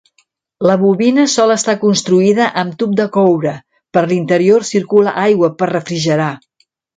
[0.67, 3.53] La bobina sol estar construïda amb tub de coure,
[3.99, 6.33] per l'interior circula aigua per refrigerar.